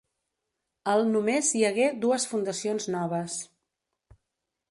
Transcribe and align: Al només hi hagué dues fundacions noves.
Al 0.93 1.03
només 1.09 1.51
hi 1.59 1.61
hagué 1.67 1.91
dues 2.07 2.25
fundacions 2.31 2.89
noves. 2.97 3.39